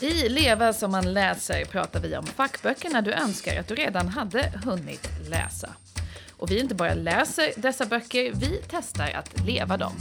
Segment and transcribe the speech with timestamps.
[0.00, 4.52] I Leva som man läser pratar vi om fackböckerna du önskar att du redan hade
[4.64, 5.68] hunnit läsa.
[6.36, 9.92] Och vi inte bara läser dessa böcker, vi testar att leva dem.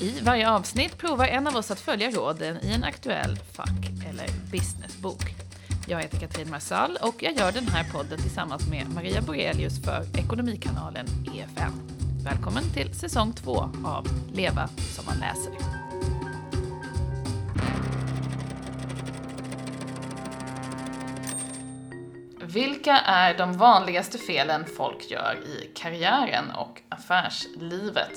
[0.00, 4.26] I varje avsnitt provar en av oss att följa råden i en aktuell fack eller
[4.50, 5.34] businessbok.
[5.88, 10.18] Jag heter Katrin Marsall och jag gör den här podden tillsammans med Maria Borelius för
[10.18, 11.72] Ekonomikanalen EFN.
[12.24, 15.91] Välkommen till säsong två av Leva som man läser.
[22.52, 28.12] Vilka är de vanligaste felen folk gör i karriären och affärslivet?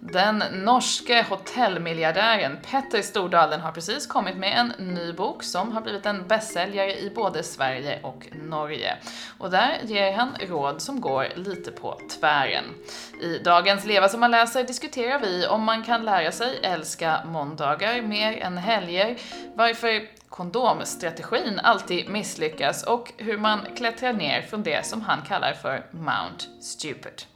[0.00, 6.06] Den norske hotellmiljardären Petter Stordalen har precis kommit med en ny bok som har blivit
[6.06, 8.96] en bästsäljare i både Sverige och Norge.
[9.38, 12.64] Och där ger han råd som går lite på tvären.
[13.22, 18.02] I dagens Leva som man läser diskuterar vi om man kan lära sig älska måndagar
[18.02, 19.16] mer än helger,
[19.54, 25.86] varför kondomstrategin alltid misslyckas och hur man klättrar ner från det som han kallar för
[25.90, 27.31] Mount Stupid.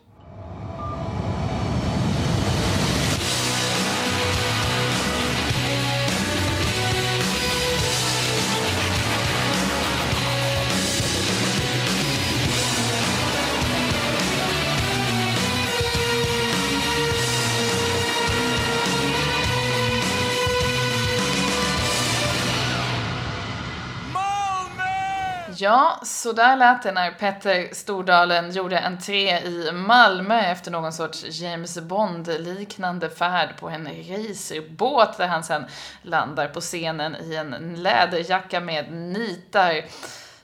[25.58, 31.40] Ja, så där lät det när Petter Stordalen gjorde entré i Malmö efter någon sorts
[31.40, 35.64] James Bond-liknande färd på en racerbåt där han sen
[36.02, 39.84] landar på scenen i en läderjacka med nitar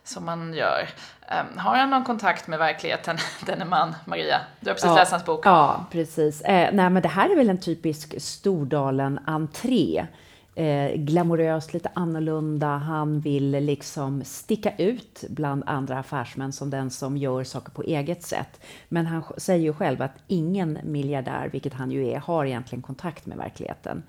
[0.05, 0.89] som man gör.
[1.31, 4.41] Um, har han någon kontakt med verkligheten, denne man, Maria?
[4.61, 5.47] Du har precis ja, läst hans bok.
[5.47, 6.41] Ja, precis.
[6.41, 10.07] Eh, nej, men det här är väl en typisk Stordalen-entré
[10.55, 12.77] eh, glamoröst, lite annorlunda.
[12.77, 18.23] Han vill liksom sticka ut bland andra affärsmän som den som gör saker på eget
[18.23, 18.61] sätt.
[18.89, 23.27] Men han säger ju själv att ingen miljardär, vilket han ju är, har egentligen kontakt
[23.27, 24.03] med verkligheten.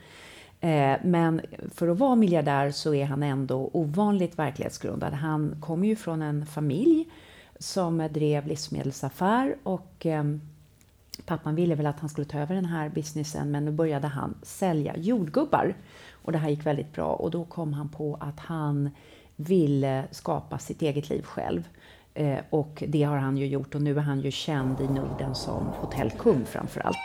[0.59, 1.41] Eh, men
[1.75, 5.13] för att vara miljardär så är han ändå ovanligt verklighetsgrundad.
[5.13, 7.05] Han kommer ju från en familj
[7.59, 10.23] som drev livsmedelsaffär och eh,
[11.25, 14.35] pappan ville väl att han skulle ta över den här businessen men nu började han
[14.41, 15.75] sälja jordgubbar
[16.23, 18.89] och det här gick väldigt bra och då kom han på att han
[19.35, 21.67] ville skapa sitt eget liv själv.
[22.13, 25.35] Eh, och det har han ju gjort och nu är han ju känd i Norden
[25.35, 26.97] som hotellkung framför allt.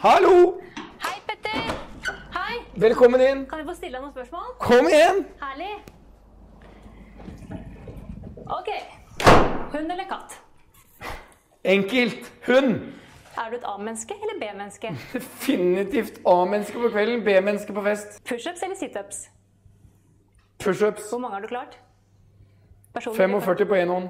[0.00, 0.60] Hallå!
[0.98, 1.60] Hej Petter!
[2.30, 2.62] Hej!
[2.74, 3.46] Välkommen in!
[3.46, 4.58] Kan jag få ställa några frågor?
[4.58, 5.24] Kom igen!
[5.38, 5.92] Härligt!
[8.46, 8.82] Okej.
[9.72, 10.40] Hund eller katt?
[11.64, 12.32] Enkelt.
[12.46, 12.92] Hund.
[13.34, 14.96] Är du ett A-menneske eller B-menneske?
[15.12, 18.24] Definitivt A-menneske på kvällen, B-menneske på fest.
[18.24, 19.28] Pushups eller situps?
[20.58, 21.12] Pushups.
[21.12, 21.76] Hur många har du klart?
[22.92, 24.08] Personlig 45 på en hånd.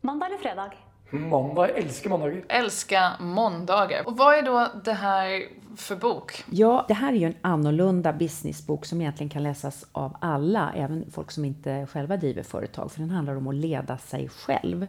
[0.00, 0.72] Måndag eller fredag?
[1.10, 1.68] Måndag.
[1.68, 2.42] Jag älskar måndagar.
[2.48, 4.06] Älska måndagar.
[4.06, 5.42] Och vad är då det här
[5.76, 6.44] för bok?
[6.50, 11.10] Ja, det här är ju en annorlunda businessbok som egentligen kan läsas av alla, även
[11.10, 14.86] folk som inte själva driver företag, för den handlar om att leda sig själv.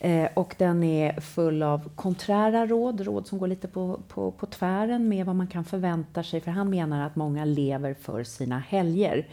[0.00, 4.46] Eh, och den är full av konträra råd, råd som går lite på, på, på
[4.46, 6.40] tvären med vad man kan förvänta sig.
[6.40, 9.26] För han menar att många lever för sina helger.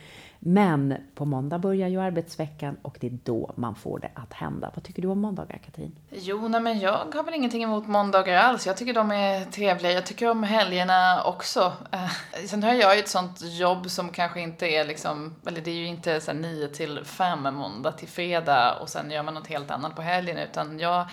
[0.48, 4.72] Men på måndag börjar ju arbetsveckan och det är då man får det att hända.
[4.76, 5.96] Vad tycker du om måndagar, Katrin?
[6.10, 8.68] Jo, nej, men jag har väl ingenting emot måndagar alls.
[8.68, 9.92] Jag tycker de är trevliga.
[9.92, 11.74] Jag tycker om helgerna också.
[11.92, 12.10] Eh,
[12.46, 15.76] sen har jag ju ett sånt jobb som kanske inte är liksom, eller det är
[15.76, 19.72] ju inte så 9 till 5 måndag till fredag och sen gör man något helt
[19.72, 21.06] annat på helgen, utan jag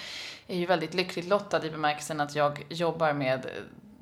[0.46, 3.46] är ju väldigt lyckligt lottad i bemärkelsen att jag jobbar med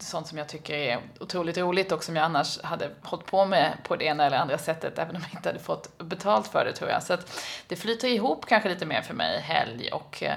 [0.03, 3.77] sånt som jag tycker är otroligt roligt och som jag annars hade hållit på med
[3.84, 6.72] på det ena eller andra sättet, även om jag inte hade fått betalt för det
[6.72, 7.03] tror jag.
[7.03, 10.34] Så att det flyter ihop kanske lite mer för mig, helg och eh,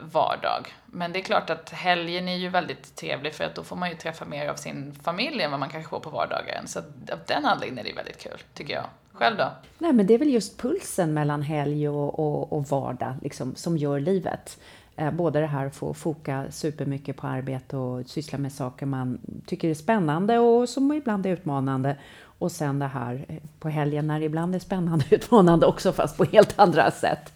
[0.00, 0.74] vardag.
[0.86, 3.90] Men det är klart att helgen är ju väldigt trevlig för att då får man
[3.90, 6.68] ju träffa mer av sin familj än vad man kanske får på vardagen.
[6.68, 6.78] Så
[7.12, 8.84] av den anledningen är det väldigt kul, tycker jag.
[9.12, 9.52] Själv då?
[9.78, 13.76] Nej, men det är väl just pulsen mellan helg och, och, och vardag liksom, som
[13.76, 14.58] gör livet.
[15.00, 19.18] Eh, både det här att få foka supermycket på arbete och syssla med saker man
[19.46, 21.96] tycker är spännande och som ibland är utmanande.
[22.22, 25.92] Och sen det här eh, på helgen när det ibland är spännande och utmanande också,
[25.92, 27.32] fast på helt andra sätt.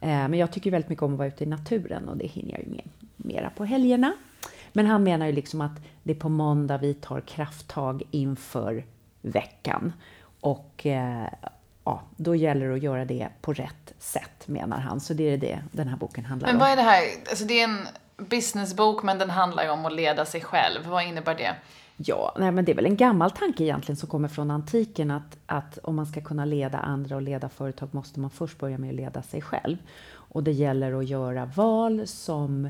[0.00, 2.52] Eh, men jag tycker väldigt mycket om att vara ute i naturen och det hinner
[2.52, 4.12] jag ju med mera på helgerna.
[4.72, 8.84] Men han menar ju liksom att det är på måndag vi tar krafttag inför
[9.22, 9.92] veckan.
[10.40, 11.28] Och eh,
[11.86, 15.00] ja, då gäller det att göra det på rätt sätt, menar han.
[15.00, 16.52] Så det är det den här boken handlar om.
[16.52, 17.02] Men vad är det här?
[17.28, 20.86] Alltså det är en businessbok, men den handlar ju om att leda sig själv.
[20.86, 21.54] Vad innebär det?
[21.96, 25.36] Ja, nej, men det är väl en gammal tanke egentligen som kommer från antiken att,
[25.46, 28.90] att om man ska kunna leda andra och leda företag måste man först börja med
[28.90, 29.76] att leda sig själv.
[30.08, 32.64] Och det gäller att göra val som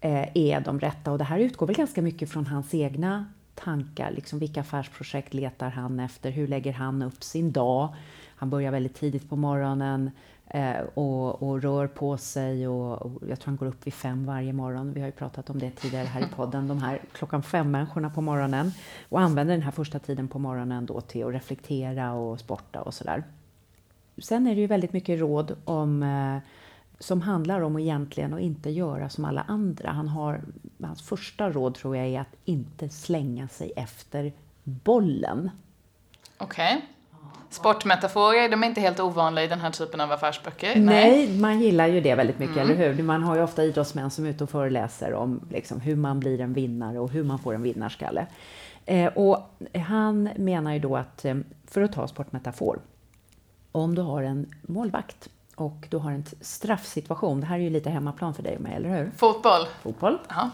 [0.00, 1.12] eh, är de rätta.
[1.12, 4.10] Och det här utgår väl ganska mycket från hans egna tankar.
[4.10, 6.30] Liksom vilka affärsprojekt letar han efter?
[6.30, 7.94] Hur lägger han upp sin dag?
[8.36, 10.10] Han börjar väldigt tidigt på morgonen
[10.46, 12.68] eh, och, och, rör på sig.
[12.68, 14.92] Och, och, jag tror han går upp vid fem varje morgon.
[14.92, 16.68] Vi har ju pratat om det tidigare här i podden.
[16.68, 18.72] De här klockan fem-människorna på morgonen.
[19.08, 22.94] Och använder den här första tiden på morgonen då till att reflektera och sporta och
[22.94, 23.24] sådär.
[24.18, 26.38] Sen är det ju väldigt mycket råd om eh,
[26.98, 29.90] som handlar om egentligen att inte göra som alla andra.
[29.90, 30.40] Han har,
[30.82, 34.32] hans första råd tror jag är att inte slänga sig efter
[34.64, 35.50] bollen.
[36.38, 36.76] Okej.
[36.76, 36.88] Okay.
[37.50, 40.72] Sportmetaforer, de är inte helt ovanliga i den här typen av affärsböcker.
[40.76, 42.70] Nej, Nej man gillar ju det väldigt mycket, mm.
[42.70, 43.02] eller hur?
[43.02, 46.40] Man har ju ofta idrottsmän som är ute och föreläser om liksom, hur man blir
[46.40, 48.26] en vinnare och hur man får en vinnarskalle.
[48.86, 49.38] Eh, och
[49.74, 51.34] han menar ju då att, eh,
[51.66, 52.80] för att ta sportmetafor,
[53.72, 57.40] om du har en målvakt och du har en straffsituation.
[57.40, 59.10] Det här är ju lite hemmaplan för dig och mig, eller hur?
[59.16, 59.66] Fotboll.
[59.82, 60.18] Fotboll.
[60.30, 60.50] Aha.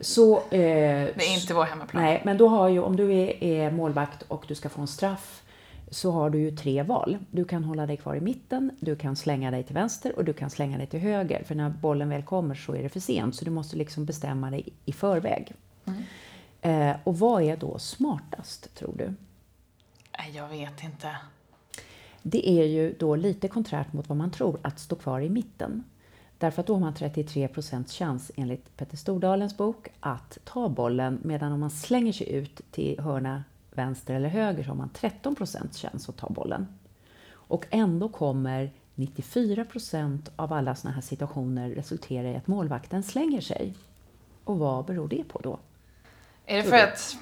[0.00, 2.02] Så, eh, det är inte vår hemmaplan.
[2.02, 4.86] Nej, men då har ju, om du är, är, målvakt och du ska få en
[4.86, 5.42] straff
[5.90, 7.18] så har du ju tre val.
[7.30, 10.32] Du kan hålla dig kvar i mitten, du kan slänga dig till vänster och du
[10.32, 11.44] kan slänga dig till höger.
[11.44, 14.50] För när bollen väl kommer så är det för sent, så du måste liksom bestämma
[14.50, 15.52] dig i förväg.
[15.84, 16.02] Mm.
[16.60, 19.14] Eh, och vad är då smartast, tror du?
[20.32, 21.16] Jag vet inte
[22.28, 25.84] det är ju då lite konträrt mot vad man tror, att stå kvar i mitten.
[26.38, 31.18] Därför att då har man 33 procents chans enligt Petter Stordalens bok att ta bollen,
[31.22, 35.34] medan om man slänger sig ut till hörna vänster eller höger så har man 13
[35.34, 36.66] procents chans att ta bollen.
[37.28, 43.40] Och ändå kommer 94 procent av alla sådana här situationer resultera i att målvakten slänger
[43.40, 43.74] sig.
[44.44, 45.58] Och vad beror det på då?
[46.46, 47.18] Är det för att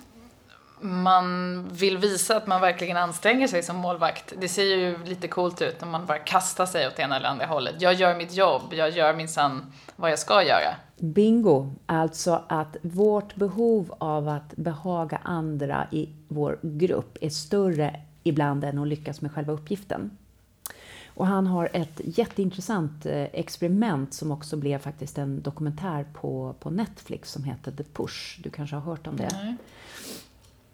[0.85, 4.33] man vill visa att man verkligen anstränger sig som målvakt.
[4.41, 7.47] Det ser ju lite coolt ut när man bara kastar sig åt ena eller andra
[7.47, 7.75] hållet.
[7.79, 10.75] Jag gör mitt jobb, jag gör minsann vad jag ska göra.
[10.97, 11.75] Bingo!
[11.87, 18.79] Alltså att vårt behov av att behaga andra i vår grupp är större ibland än
[18.79, 20.11] att lyckas med själva uppgiften.
[21.15, 26.71] Och han har ett jätteintressant eh, experiment som också blev faktiskt en dokumentär på, på
[26.71, 28.41] Netflix som heter The Push.
[28.43, 29.29] Du kanske har hört om det?
[29.33, 29.57] Nej.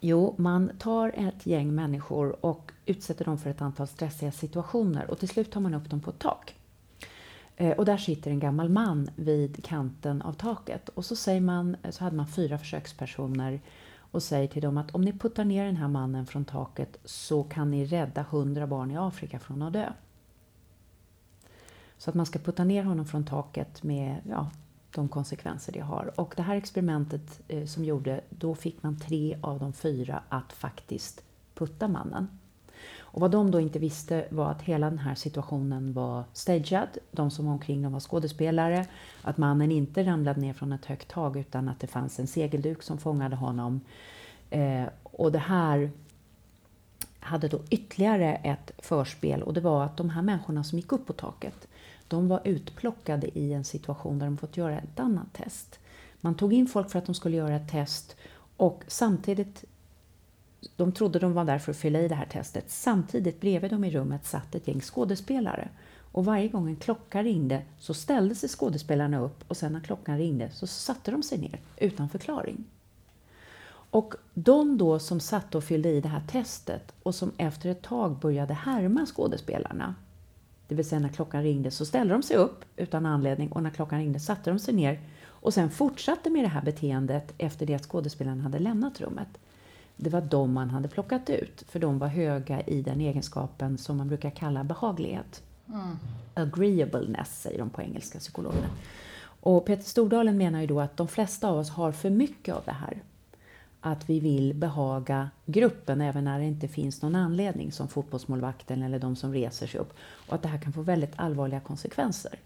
[0.03, 5.19] Jo, man tar ett gäng människor och utsätter dem för ett antal stressiga situationer och
[5.19, 6.55] till slut tar man upp dem på ett tak.
[7.55, 11.77] Eh, och där sitter en gammal man vid kanten av taket och så säger man,
[11.89, 13.61] så hade man fyra försökspersoner
[13.97, 17.43] och säger till dem att om ni puttar ner den här mannen från taket så
[17.43, 19.93] kan ni rädda hundra barn i Afrika från att dö.
[21.97, 24.49] Så att man ska putta ner honom från taket med ja,
[24.95, 26.11] de konsekvenser det har.
[26.15, 30.53] Och det här experimentet eh, som gjorde, då fick man tre av de fyra att
[30.53, 31.23] faktiskt
[31.53, 32.27] putta mannen.
[32.99, 36.97] Och vad de då inte visste var att hela den här situationen var stagead.
[37.11, 38.85] De som var omkring dem var skådespelare.
[39.21, 42.83] Att mannen inte ramlade ner från ett högt tag utan att det fanns en segelduk
[42.83, 43.81] som fångade honom.
[44.49, 45.91] Eh, och det här
[47.19, 51.07] hade då ytterligare ett förspel och det var att de här människorna som gick upp
[51.07, 51.67] på taket
[52.11, 55.79] de var utplockade i en situation där de fått göra ett annat test.
[56.21, 58.15] Man tog in folk för att de skulle göra ett test
[58.57, 59.65] och samtidigt
[60.75, 62.71] de trodde de var där för att fylla i det här testet.
[62.71, 65.69] Samtidigt bredvid dem i rummet satt ett gäng skådespelare.
[66.11, 70.17] Och varje gång en klocka ringde så ställde sig skådespelarna upp och sen när klockan
[70.17, 72.65] ringde så satte de sig ner utan förklaring.
[73.91, 77.81] Och de då som satt och fyllde i det här testet och som efter ett
[77.81, 79.95] tag började härma skådespelarna
[80.71, 83.69] det vill säga när klockan ringde så ställde de sig upp utan anledning och när
[83.69, 87.73] klockan ringde satte de sig ner och sen fortsatte med det här beteendet efter det
[87.73, 89.27] att skådespelaren hade lämnat rummet.
[89.95, 93.97] Det var de man hade plockat ut, för de var höga i den egenskapen som
[93.97, 95.43] man brukar kalla behaglighet.
[95.67, 95.97] Mm.
[96.33, 98.69] Agreeableness säger de på engelska, psykologerna.
[99.23, 102.61] Och Peter Stordalen menar ju då att de flesta av oss har för mycket av
[102.65, 103.01] det här
[103.81, 108.99] att vi vill behaga gruppen även när det inte finns någon anledning som fotbollsmålvakten eller
[108.99, 109.93] de som reser sig upp
[110.27, 112.39] och att det här kan få väldigt allvarliga konsekvenser.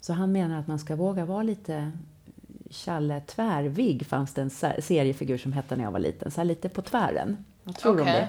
[0.00, 1.92] Så han menar att man ska våga vara lite
[2.70, 4.50] Challe Tvärvig fanns det en
[4.82, 7.44] seriefigur som hette när jag var liten, så lite på tvären.
[7.62, 8.14] Vad tror du okay.
[8.14, 8.28] om det?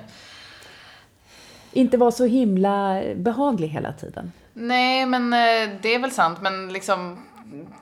[1.79, 4.31] Inte vara så himla behaglig hela tiden.
[4.53, 7.17] Nej, men eh, det är väl sant, men liksom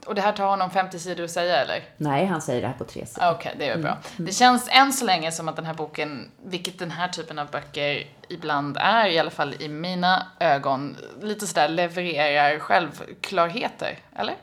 [0.05, 1.83] och det här tar honom 50 sidor att säga eller?
[1.97, 3.29] Nej, han säger det här på tre sidor.
[3.31, 3.91] Okej, okay, det är bra.
[3.91, 4.03] Mm.
[4.17, 4.25] mm.
[4.25, 7.47] Det känns än så länge som att den här boken, vilket den här typen av
[7.51, 14.35] böcker ibland är, i alla fall i mina ögon, lite sådär levererar självklarheter, eller?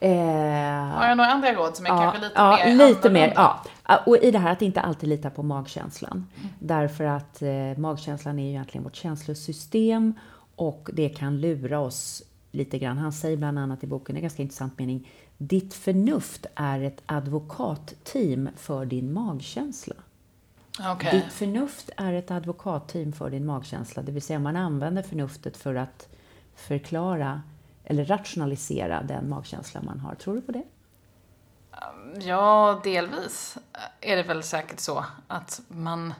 [0.00, 0.10] Eh,
[0.96, 3.58] Har jag några andra råd som är kanske lite ja, mer lite mer, annorlunda?
[3.88, 4.02] ja.
[4.06, 6.26] Och i det här att inte alltid lita på magkänslan.
[6.58, 10.14] Därför att eh, magkänslan är ju egentligen vårt känslosystem
[10.56, 12.98] och det kan lura oss lite grann.
[12.98, 18.48] Han säger bland annat i boken, en ganska intressant mening, ditt förnuft är ett advokatteam
[18.56, 19.94] för din magkänsla.
[20.80, 21.12] Okej.
[21.12, 25.74] Ditt förnuft är ett advokatteam för din magkänsla, det vill säga man använder förnuftet för
[25.74, 26.08] att
[26.54, 27.42] förklara
[27.84, 30.14] eller rationalisera den magkänsla man har.
[30.14, 30.64] Tror du på det?
[32.20, 33.58] Ja, delvis
[34.00, 36.14] är det väl säkert så att man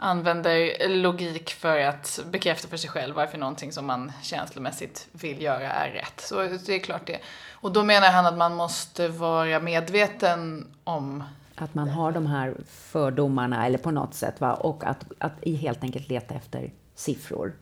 [0.00, 5.72] använder logik för att bekräfta för sig själv varför någonting som man känslomässigt vill göra
[5.72, 6.20] är rätt.
[6.20, 7.18] Så det är klart det.
[7.50, 12.54] Och då menar han att man måste vara medveten om Att man har de här
[12.66, 14.54] fördomarna eller på något sätt va?
[14.54, 17.52] och att, att helt enkelt leta efter siffror.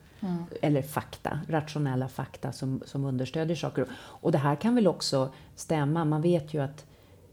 [0.62, 3.86] Eller fakta, rationella fakta som, som understödjer saker.
[3.94, 6.04] Och det här kan väl också stämma.
[6.04, 6.84] Man vet ju att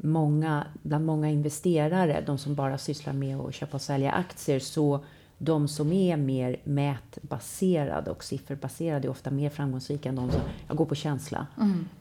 [0.05, 5.03] många, bland många investerare, de som bara sysslar med att köpa och sälja aktier, så
[5.37, 10.77] de som är mer mätbaserade och sifferbaserade är ofta mer framgångsrika än de som jag
[10.77, 11.47] går på känsla.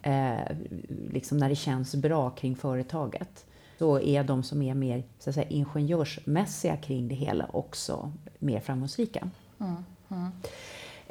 [0.03, 0.57] Eh,
[1.13, 3.47] liksom när det känns bra kring företaget.
[3.79, 8.61] Så är de som är mer så att säga, ingenjörsmässiga kring det hela också mer
[8.61, 9.31] framgångsrika.
[9.61, 10.31] Ehm,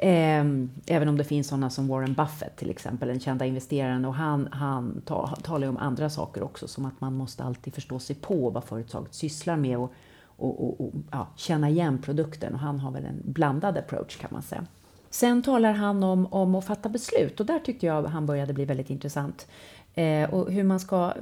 [0.06, 4.04] Ehm, även om det finns sådana som Warren Buffett till exempel, den kända investeraren.
[4.04, 7.74] Och han, han ta, talar ju om andra saker också, som att man måste alltid
[7.74, 9.92] förstå sig på vad företaget sysslar med och,
[10.36, 12.54] och, och, och ja, känna igen produkten.
[12.54, 14.66] Och han har väl en blandad approach kan man säga.
[15.10, 18.64] Sen talar han om, om att fatta beslut och där tyckte jag han började bli
[18.64, 19.46] väldigt intressant.
[19.94, 21.12] Eh, och hur man ska...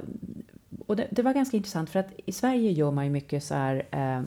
[0.85, 3.53] Och det, det var ganska intressant för att i Sverige gör man ju mycket så
[3.53, 3.83] här...
[3.91, 4.21] Eh,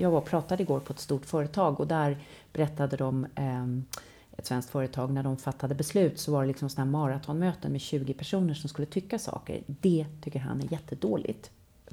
[0.00, 2.18] jag var och pratade igår på ett stort företag och där
[2.52, 3.66] berättade de eh,
[4.38, 8.14] ett svenskt företag, när de fattade beslut så var det liksom sådana maratonmöten med 20
[8.14, 9.62] personer som skulle tycka saker.
[9.66, 11.50] Det tycker han är jättedåligt.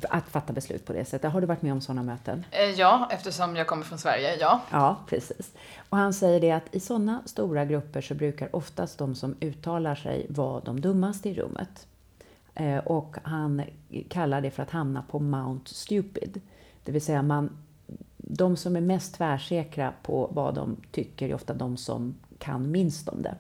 [0.10, 1.32] Att fatta beslut på det sättet.
[1.32, 2.46] Har du varit med om sådana möten?
[2.52, 4.62] Eh, Ja, eftersom jag kommer från Sverige, ja.
[4.72, 5.52] Ja, precis.
[5.90, 9.96] Och han säger det att i sådana stora grupper så brukar oftast de som uttalar
[9.96, 11.88] sig vara de dummaste i rummet.
[12.56, 13.62] Eh, och han
[14.10, 16.42] kallar det för att hamna på Mount Stupid.
[16.84, 17.58] Det vill säga man,
[18.30, 23.10] de som är mest tvärsäkra på vad de tycker är ofta de som kan minst
[23.10, 23.36] om det.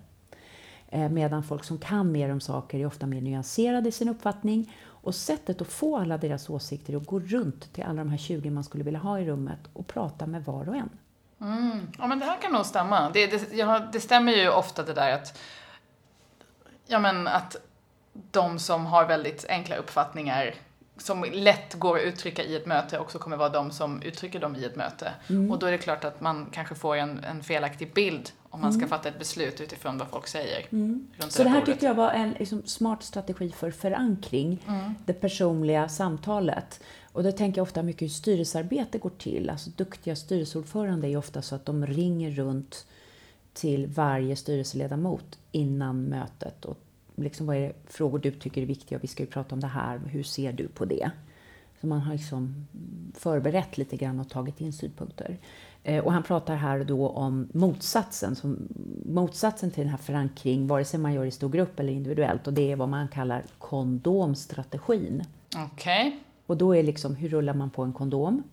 [0.89, 4.73] Eh, medan folk som kan mer om saker är ofta mer nyanserade i sin uppfattning.
[4.85, 8.17] Och sättet att få alla deras åsikter är att gå runt till alla de här
[8.17, 10.89] 20 man skulle vilja ha i rummet och prata med var och en.
[11.41, 11.87] Mm.
[11.97, 13.09] Ja, men det här kan nog stämma.
[13.09, 15.39] Det, det, ja, det stämmer ju ofta det där att,
[16.87, 17.55] ja men att
[18.31, 20.53] de som har väldigt enkla uppfattningar
[20.97, 24.55] som lätt går att uttrycka i ett möte också kommer vara de som uttrycker dem
[24.55, 25.11] i ett möte.
[25.51, 28.73] Och då är det klart att man kanske får en, en felaktig bild om man
[28.73, 30.67] ska fatta ett beslut utifrån vad folk säger.
[30.69, 31.73] Runt Så det här bordet.
[31.73, 34.65] tyckte jag var en liksom, smart strategi för förankring,
[35.05, 36.79] det personliga samtalet.
[37.11, 39.49] Och då tänker jag ofta mycket hur styrelsearbete går till.
[39.49, 42.85] Alltså duktiga styrelseordförande är ofta så att de ringer runt
[43.53, 46.65] till varje styrelseledamot innan mötet.
[46.65, 46.77] Och
[47.23, 48.97] liksom, vad är det frågor du tycker är viktiga?
[49.01, 49.99] Vi ska ju prata om det här.
[50.05, 51.11] Hur ser du på det?
[51.81, 52.67] Så man har liksom
[53.13, 55.37] förberett lite grann och tagit in synpunkter.
[55.83, 58.67] Eh, Och han pratar här då om motsatsen, som,
[59.05, 62.47] motsatsen till den här förankring, vare sig man gör i stor grupp eller individuellt.
[62.47, 65.23] Och det är vad man kallar kondomstrategin.
[65.73, 66.19] Okej.
[66.45, 68.43] Och då är liksom, hur rullar man på en kondom?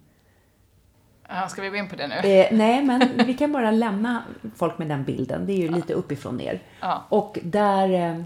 [1.29, 2.15] Ja, ska vi gå in på det nu?
[2.15, 4.23] Eh, nej, men vi kan bara lämna
[4.57, 5.47] folk med den bilden.
[5.47, 6.63] Det är ju lite uppifrån ner.
[6.81, 7.05] Ja.
[7.09, 7.89] Och där...
[7.89, 8.23] Eh,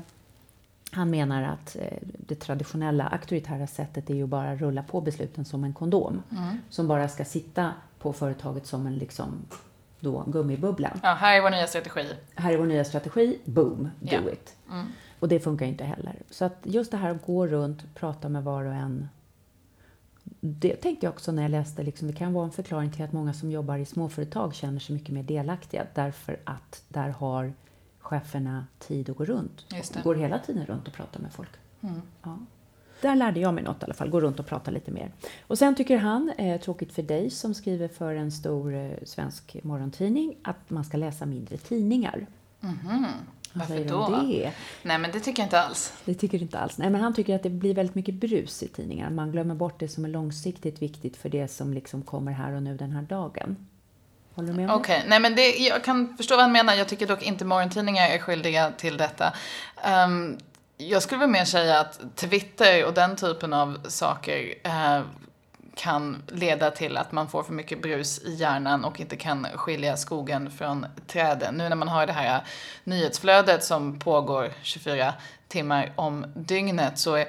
[0.93, 5.45] han menar att eh, det traditionella auktoritära sättet är ju bara att rulla på besluten
[5.45, 6.23] som en kondom.
[6.71, 9.29] Som bara ska sitta på företaget som en liksom,
[10.01, 10.91] då, gummibubbla.
[11.03, 12.07] Ja, här är vår nya strategi.
[12.35, 14.33] Här är vår nya strategi, boom, do Ja.
[14.33, 14.57] it.
[15.21, 16.17] Och det funkar inte heller.
[16.31, 19.09] Så att just det här att gå runt, prata med var och en.
[20.41, 23.13] Det tänkte jag också när jag läste, liksom, det kan vara en förklaring till att
[23.13, 25.87] många som jobbar i småföretag känner sig mycket mer delaktiga.
[25.95, 27.53] Därför att där har
[28.09, 29.67] cheferna tid att gå runt.
[29.69, 30.03] Det.
[30.03, 31.51] Går hela tiden runt och pratar med folk.
[32.23, 32.39] Ja.
[33.01, 35.13] Där lärde jag mig något i alla fall, gå runt och prata lite mer.
[35.47, 39.57] Och sen tycker han, eh, tråkigt för dig som skriver för en stor eh, svensk
[39.63, 42.27] morgontidning, att man ska läsa mindre tidningar.
[42.61, 44.09] Vad Varför då?
[44.09, 44.53] det?
[44.83, 45.93] Nej, men det tycker jag inte alls.
[46.05, 46.79] Det tycker du inte alls.
[46.79, 49.11] Nej, men han tycker att det blir väldigt mycket brus i tidningar.
[49.11, 52.63] Man glömmer bort det som är långsiktigt viktigt för det som liksom kommer här och
[52.63, 53.57] nu den här dagen.
[54.39, 56.75] Håller du med om Okej, nej men det, jag kan förstå vad han menar.
[56.75, 59.33] Jag tycker dock inte morgontidningar är skyldiga till detta.
[60.07, 60.39] Um,
[60.77, 65.01] jag skulle väl mer säga att Twitter och den typen av saker uh,
[65.75, 69.97] kan leda till att man får för mycket brus i hjärnan och inte kan skilja
[69.97, 71.55] skogen från träden.
[71.55, 72.45] Nu när man har det här
[72.85, 75.15] nyhetsflödet som pågår 24
[75.49, 77.29] timmar om dygnet så är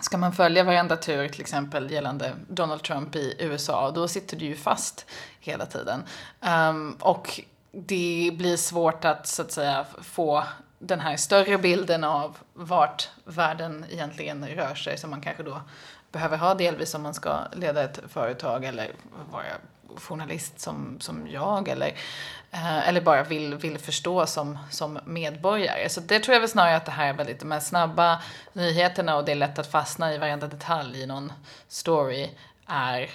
[0.00, 4.44] Ska man följa varenda tur till exempel gällande Donald Trump i USA, då sitter du
[4.44, 5.06] ju fast
[5.40, 6.02] hela tiden.
[6.40, 7.40] Um, och
[7.72, 10.44] det blir svårt att så att säga få
[10.78, 15.60] den här större bilden av vart världen egentligen rör sig som man kanske då
[16.12, 18.90] behöver ha delvis om man ska leda ett företag eller
[19.32, 19.44] vara
[19.96, 21.94] journalist som, som jag eller,
[22.50, 25.88] eh, eller bara vill, vill förstå som, som medborgare.
[25.88, 29.16] Så det tror jag väl snarare att det här är väldigt, de här snabba nyheterna
[29.16, 31.32] och det är lätt att fastna i varenda detalj i någon
[31.68, 32.30] story
[32.66, 33.10] är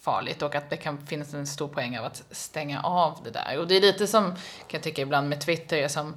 [0.00, 3.58] farligt och att det kan finnas en stor poäng av att stänga av det där.
[3.58, 4.38] Och det är lite som, kan
[4.68, 6.16] jag tycka ibland med Twitter, som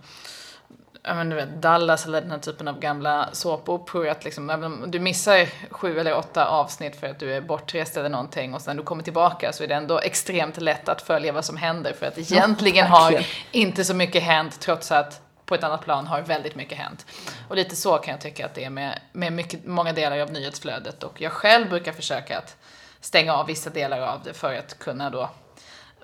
[1.07, 4.07] ja, men du vet, Dallas eller den här typen av gamla såpoperor.
[4.07, 7.97] Att liksom, även om du missar sju eller åtta avsnitt för att du är bortrest
[7.97, 11.31] eller någonting och sen du kommer tillbaka så är det ändå extremt lätt att följa
[11.31, 15.55] vad som händer för att egentligen ja, har inte så mycket hänt trots att på
[15.55, 17.05] ett annat plan har väldigt mycket hänt.
[17.47, 20.31] Och lite så kan jag tycka att det är med, med mycket, många delar av
[20.31, 22.57] nyhetsflödet och jag själv brukar försöka att
[23.01, 25.29] stänga av vissa delar av det för att kunna då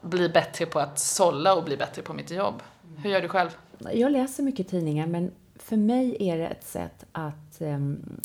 [0.02, 2.64] bli bättre på att sålla och bli bättre på mitt jobb.
[3.04, 3.50] Hur gör du själv?
[3.94, 7.80] Jag läser mycket tidningar, men för mig är det ett sätt att eh,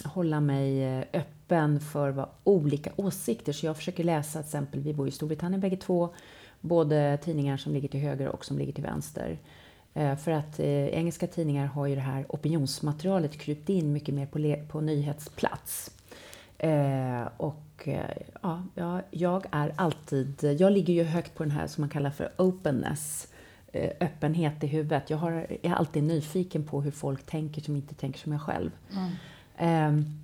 [0.04, 3.52] hålla mig eh, öppen för vad olika åsikter.
[3.52, 6.14] Så jag försöker läsa, till exempel, vi bor i Storbritannien bägge två,
[6.60, 9.38] både tidningar som ligger till höger och som ligger till vänster.
[9.94, 14.26] Eh, för att eh, engelska tidningar har ju det här opinionsmaterialet krypt in mycket mer
[14.26, 15.90] på, på nyhetsplats.
[16.58, 18.16] Eh, och eh,
[18.74, 22.32] ja, jag är alltid, jag ligger ju högt på den här som man kallar för
[22.36, 23.28] openness
[24.00, 25.10] öppenhet i huvudet.
[25.10, 28.70] Jag, har, är alltid nyfiken på hur folk tänker som inte tänker som jag själv.
[28.90, 29.94] Mm.
[29.94, 30.18] Um,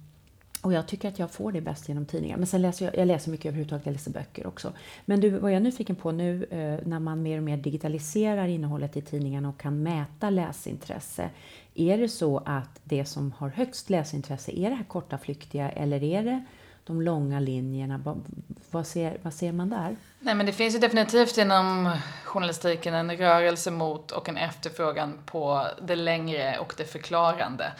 [0.65, 2.37] och jag tycker att jag får det bäst genom tidningar.
[2.37, 4.73] Men sen läser jag, jag läser mycket överhuvudtaget, jag läser böcker också.
[5.05, 8.49] Men du, vad jag är nyfiken på nu eh, när man mer och mer digitaliserar
[8.49, 11.31] innehållet i tidningarna och kan mäta läsintresse.
[11.75, 16.03] Är det så att det som har högst läsintresse, är det här korta flyktiga eller
[16.03, 16.45] är det
[16.85, 18.01] de långa linjerna?
[18.05, 18.25] Vad,
[18.71, 19.97] vad, ser, vad ser man där?
[20.21, 25.67] Nej men det finns ju definitivt inom journalistiken en rörelse mot och en efterfrågan på
[25.83, 27.73] det längre och det förklarande.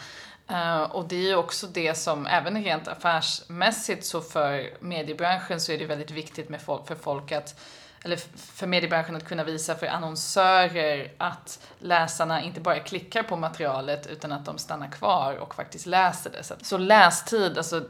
[0.51, 5.71] Uh, och det är ju också det som, även rent affärsmässigt så för mediebranschen så
[5.71, 7.59] är det väldigt viktigt med folk, för folk att
[8.03, 14.07] eller för mediebranschen att kunna visa för annonsörer att läsarna inte bara klickar på materialet
[14.07, 16.43] utan att de stannar kvar och faktiskt läser det.
[16.43, 17.83] Så, så lästid, alltså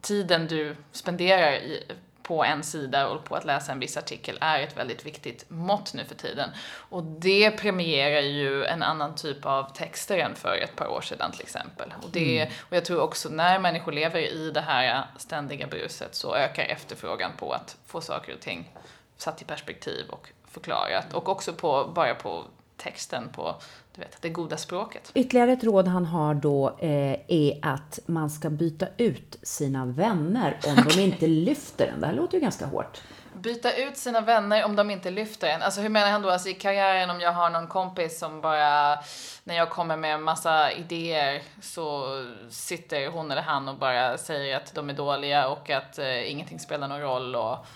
[0.00, 1.82] tiden du spenderar i,
[2.28, 5.94] på en sida och på att läsa en viss artikel är ett väldigt viktigt mått
[5.94, 6.50] nu för tiden.
[6.70, 11.32] Och det premierar ju en annan typ av texter än för ett par år sedan
[11.32, 11.94] till exempel.
[12.02, 12.54] Och, det, mm.
[12.60, 17.30] och jag tror också när människor lever i det här ständiga bruset så ökar efterfrågan
[17.36, 18.74] på att få saker och ting
[19.16, 21.14] satt i perspektiv och förklarat.
[21.14, 22.44] Och också på, bara på
[22.78, 23.56] texten på
[23.98, 25.10] du vet, det goda språket.
[25.14, 30.58] Ytterligare ett råd han har då eh, är att man ska byta ut sina vänner
[30.66, 30.84] om okay.
[30.96, 32.00] de inte lyfter en.
[32.00, 33.00] Det här låter ju ganska hårt.
[33.34, 35.62] Byta ut sina vänner om de inte lyfter en.
[35.62, 36.30] Alltså hur menar han då?
[36.30, 38.98] Alltså i karriären om jag har någon kompis som bara,
[39.44, 42.06] när jag kommer med en massa idéer så
[42.50, 46.58] sitter hon eller han och bara säger att de är dåliga och att eh, ingenting
[46.58, 47.66] spelar någon roll och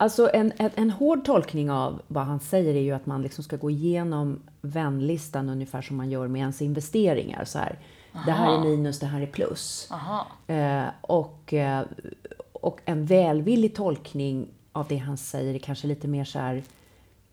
[0.00, 3.44] Alltså en, en, en, hård tolkning av vad han säger är ju att man liksom
[3.44, 7.44] ska gå igenom vänlistan ungefär som man gör med ens investeringar.
[7.44, 7.78] Så här,
[8.26, 9.88] det här är minus, det här är plus.
[10.46, 11.82] Eh, och, eh,
[12.52, 16.62] och en välvillig tolkning av det han säger är kanske lite mer så här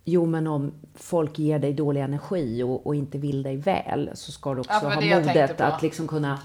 [0.09, 4.31] Jo, men om folk ger dig dålig energi och, och inte vill dig väl så
[4.31, 6.39] ska du också ja, ha modet att liksom kunna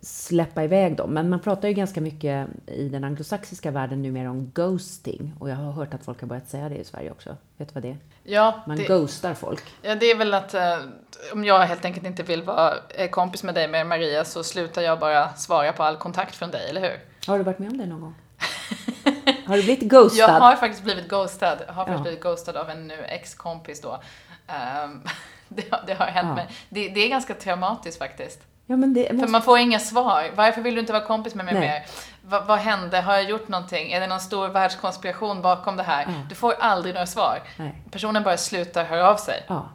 [0.00, 1.10] släppa iväg dem.
[1.10, 5.34] Men man pratar ju ganska mycket i den anglosaxiska världen numera om ghosting.
[5.38, 7.36] Och jag har hört att folk har börjat säga det i Sverige också.
[7.56, 7.96] Vet du vad det är?
[8.22, 9.62] Ja, man det, ghostar folk.
[9.82, 10.78] Ja, det är väl att eh,
[11.32, 14.82] om jag helt enkelt inte vill vara eh, kompis med dig med Maria så slutar
[14.82, 17.00] jag bara svara på all kontakt från dig, eller hur?
[17.26, 18.14] Har du varit med om det någon gång?
[19.46, 20.18] har du blivit ghostad?
[20.28, 21.58] Jag har faktiskt blivit ghostad.
[21.66, 22.02] Jag har faktiskt ja.
[22.02, 23.92] blivit ghostad av en nu ex-kompis då.
[24.84, 25.02] Um,
[25.48, 26.34] det, det, har hänt ja.
[26.34, 26.48] mig.
[26.68, 28.40] Det, det är ganska traumatiskt faktiskt.
[28.70, 29.06] Ja, måste...
[29.08, 30.30] För man får inga svar.
[30.36, 31.68] Varför vill du inte vara kompis med mig Nej.
[31.68, 31.82] mer?
[32.30, 33.00] Va, vad hände?
[33.00, 33.92] Har jag gjort någonting?
[33.92, 36.04] Är det någon stor världskonspiration bakom det här?
[36.08, 36.12] Ja.
[36.28, 37.42] Du får aldrig några svar.
[37.56, 37.74] Nej.
[37.90, 39.44] Personen bara slutar höra av sig.
[39.48, 39.68] Ja.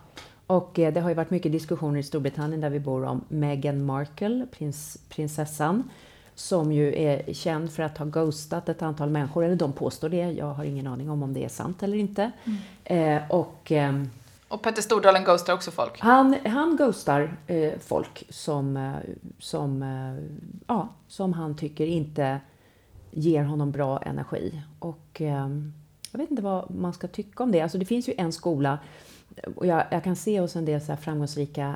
[0.48, 3.86] Och eh, det har ju varit mycket diskussioner i Storbritannien där vi bor om Meghan
[3.86, 5.90] Markle, prins, prinsessan,
[6.36, 10.32] som ju är känd för att ha ghostat ett antal människor, eller de påstår det.
[10.32, 12.32] Jag har ingen aning om om det är sant eller inte.
[12.44, 13.18] Mm.
[13.18, 13.72] Eh, och...
[13.72, 13.94] Eh,
[14.54, 16.00] och Petter Stordalen ghostar också folk?
[16.00, 18.94] Han, han ghostar eh, folk som, eh,
[19.40, 20.24] som, eh,
[20.68, 22.40] ja, som han tycker inte
[23.12, 24.62] ger honom bra energi.
[24.80, 25.50] Och eh,
[26.12, 27.62] jag vet inte vad man ska tycka om det.
[27.62, 28.80] Alltså det finns ju en skola
[29.56, 31.76] och jag, jag kan se hos en del så här framgångsrika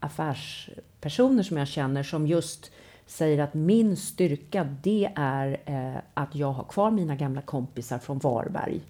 [0.00, 2.70] affärspersoner som jag känner som just
[3.08, 8.18] säger att min styrka det är eh, att jag har kvar mina gamla kompisar från
[8.18, 8.80] Varberg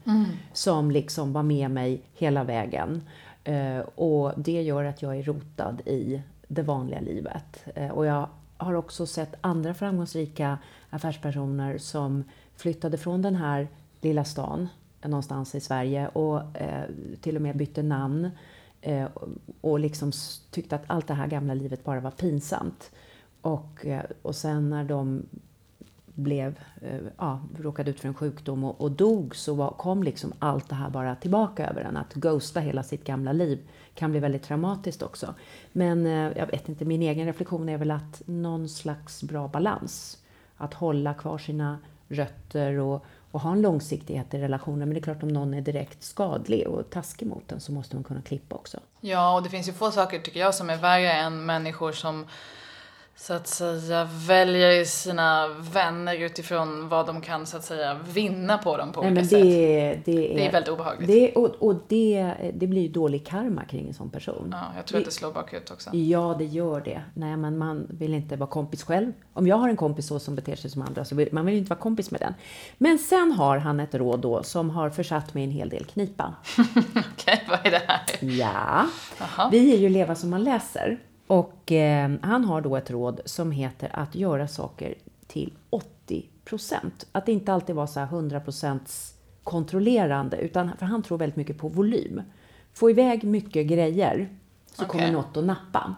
[0.53, 3.03] som liksom var med mig hela vägen.
[3.45, 7.65] Eh, och det gör att jag är rotad i det vanliga livet.
[7.75, 10.59] Eh, och jag har också sett andra framgångsrika
[10.91, 12.25] affärspersoner som
[12.57, 13.69] flyttade från den här
[14.01, 14.69] lilla stan
[15.03, 16.85] någonstans i Sverige och eh,
[17.21, 18.31] till och med bytte namn
[18.81, 19.09] eh,
[19.61, 20.13] och liksom
[20.51, 22.91] tyckte att allt det här gamla livet bara var pinsamt.
[23.41, 25.27] Och, eh, och sen när de
[26.19, 30.33] blev, eh, ja, råkade ut för en sjukdom och, och dog så var, kom liksom
[30.39, 31.97] allt det här bara tillbaka över en.
[31.97, 33.59] Att ghosta hela sitt gamla liv
[33.95, 35.35] kan bli väldigt traumatiskt också.
[35.73, 40.19] Men eh, jag vet inte, min egen reflektion är väl att någon slags bra balans.
[40.57, 44.79] Att hålla kvar sina rötter och, och ha en långsiktighet i relationen.
[44.79, 47.97] Men det är klart om någon är direkt skadlig och taskig mot en så måste
[47.97, 48.81] man kunna klippa också.
[49.01, 52.27] Ja, och det finns ju få saker tycker jag som är värre än människor som
[53.21, 58.77] så att säga väljer sina vänner utifrån vad de kan så att säga vinna på
[58.77, 59.43] dem på Nej, olika men sätt.
[59.43, 61.09] det, det, är, Det är väldigt obehagligt.
[61.09, 64.49] Det, och och det, det blir ju dålig karma kring en sån person.
[64.53, 65.91] Ja, jag tror att det slår bakut också.
[65.97, 67.03] Ja, det gör det.
[67.15, 69.13] Nej, men man vill inte vara kompis själv.
[69.33, 71.55] Om jag har en kompis så som beter sig som andra så vill man vill
[71.55, 72.35] inte vara kompis med den.
[72.79, 75.85] Men sen har han ett råd då som har försatt mig i en hel del
[75.85, 76.35] knipa.
[77.13, 78.01] Okej, vad är det här?
[78.21, 78.87] Ja,
[79.19, 79.49] Jaha.
[79.51, 80.99] vi är ju Leva som man läser.
[81.29, 84.95] Och eh, han har då ett råd som heter att göra saker
[85.27, 87.07] till 80 procent.
[87.13, 89.15] Att inte alltid vara så här 100 procents
[89.45, 92.23] kontrollerande, utan för han tror väldigt mycket på volym.
[92.73, 94.29] Få iväg mycket grejer
[94.73, 95.01] så Okej.
[95.01, 95.95] kommer något att nappa.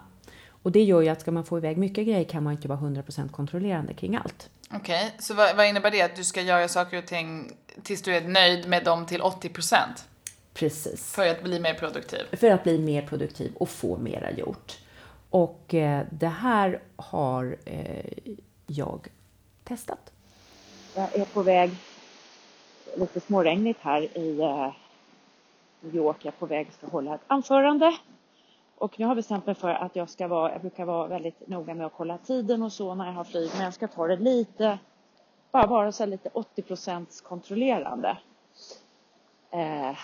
[0.63, 2.79] Och det gör ju att ska man få iväg mycket grejer kan man inte vara
[2.79, 4.49] 100 procent kontrollerande kring allt.
[4.73, 6.01] Okej, så vad, vad innebär det?
[6.01, 7.51] Att du ska göra saker och ting
[7.83, 9.75] tills du är nöjd med dem till 80%
[10.53, 11.11] Precis.
[11.11, 12.19] för att bli mer produktiv?
[12.31, 14.77] för att bli mer produktiv och få mera gjort.
[15.31, 18.05] Och eh, det här har eh,
[18.67, 19.07] jag
[19.63, 20.11] testat.
[20.95, 21.71] Jag är på väg,
[22.97, 24.73] lite småregnigt här i eh,
[25.79, 26.17] New York.
[26.25, 27.97] Jag är på väg att hålla ett anförande.
[28.75, 31.47] Och nu har jag bestämt mig för att jag ska vara, jag brukar vara väldigt
[31.47, 33.51] noga med att kolla tiden och så när jag har flyg.
[33.53, 34.79] Men jag ska ta det lite,
[35.51, 38.17] bara vara så lite 80 kontrollerande.
[39.51, 39.97] Eh,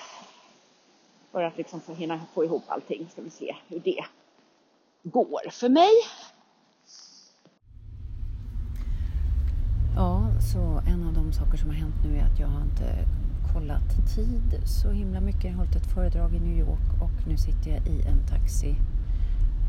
[1.32, 3.08] för att liksom få hinna få ihop allting.
[3.12, 4.04] Ska vi se hur det
[5.12, 5.91] går för mig.
[9.96, 13.06] Ja, så en av de saker som har hänt nu är att jag har inte
[13.54, 15.43] kollat tid så himla mycket.
[15.43, 18.76] Jag har hållit ett föredrag i New York och nu sitter jag i en taxi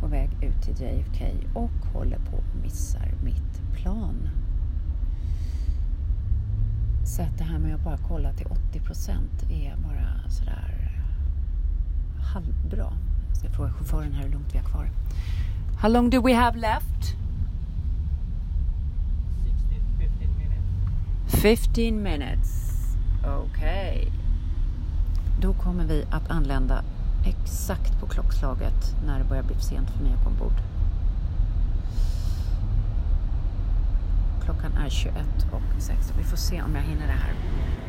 [0.01, 1.24] på väg ut till JFK
[1.55, 4.29] och håller på att missar mitt plan.
[7.05, 11.05] Så att det här med att bara kolla till 80 procent är bara sådär
[12.33, 12.92] halvbra.
[13.42, 14.90] Jag ska fråga chauffören här hur långt vi har kvar.
[15.81, 17.14] How long do we have left?
[21.42, 22.74] 15 minutes.
[23.24, 24.12] Okej.
[25.40, 26.83] Då kommer vi att anlända
[27.24, 30.59] exakt på klockslaget när det börjar bli för sent för mig att gå ombord.
[34.44, 35.16] Klockan är 21
[35.53, 36.12] och 6.
[36.18, 37.33] Vi får se om jag hinner det här.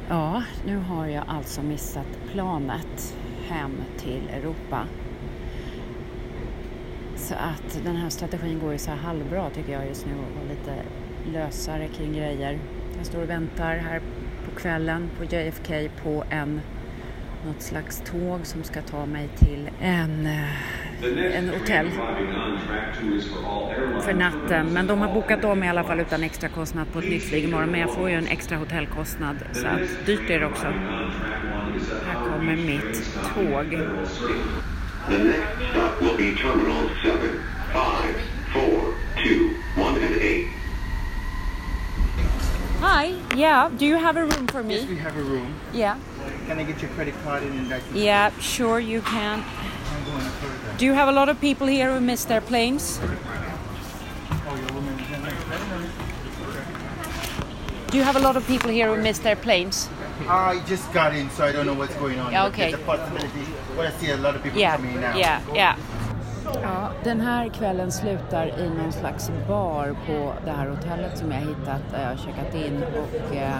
[0.09, 3.15] Ja, nu har jag alltså missat planet
[3.49, 4.85] hem till Europa.
[7.29, 10.49] Så att den här strategin går ju så här halvbra tycker jag just nu och
[10.49, 10.81] lite
[11.33, 12.59] lösare kring grejer.
[12.97, 14.01] Jag står och väntar här
[14.45, 16.61] på kvällen på JFK på en
[17.45, 20.27] något slags tåg som ska ta mig till en,
[21.33, 21.89] en hotell
[24.01, 24.67] för natten.
[24.73, 27.43] Men de har bokat om i alla fall utan extra kostnad på ett nytt flyg
[27.43, 27.69] imorgon.
[27.69, 30.67] Men jag får ju en extra hotellkostnad så att dyrt är det också.
[32.07, 33.79] Här kommer mitt tåg.
[35.07, 38.15] The next stop will be Terminal 7, 5,
[38.53, 40.47] 4, 2, 1, and 8.
[42.79, 44.75] Hi, yeah, do you have a room for me?
[44.75, 45.55] Yes, we have a room.
[45.73, 45.97] Yeah,
[46.47, 49.43] Can I get your credit card and then I yeah, sure you can.
[49.43, 50.77] I'm going further.
[50.77, 52.99] Do you have a lot of people here who miss their planes?
[53.01, 55.33] Oh, your woman is in there.
[57.89, 59.89] Do you have a lot of people here who miss their planes?
[60.27, 62.31] I just got in, so I don't know what's going on.
[62.31, 62.71] Yeah, but okay.
[62.71, 63.45] There's a possibility.
[63.83, 65.17] I lot of people Yeah, coming in now.
[65.17, 65.75] yeah, yeah.
[66.63, 71.39] Ja, den här kvällen slutar i någon slags bar på det här hotellet som jag
[71.39, 73.55] hittat där jag har checkat in och eh,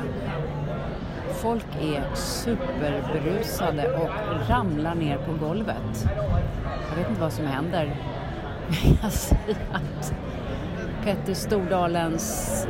[1.42, 4.10] folk är superberusade och
[4.50, 6.06] ramlar ner på golvet.
[6.90, 7.86] Jag vet inte vad som händer.
[8.68, 10.14] Men jag säger att
[11.04, 12.68] Petter Stordalens